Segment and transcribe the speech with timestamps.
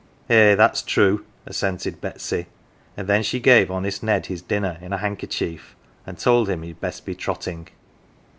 [0.31, 2.47] "Eh, that's true," assented Betsy,
[2.97, 5.75] and then she gave honest Ned his dinner in a handkerchief,
[6.07, 7.67] and told him he'd best be trotting.